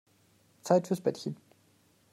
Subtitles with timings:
[0.63, 1.37] Zeit fürs Bettchen.